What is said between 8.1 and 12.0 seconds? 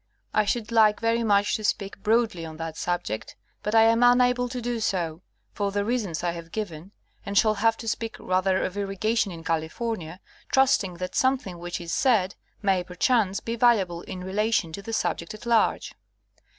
rather of irrigation in Cali fornia, trusting that something which is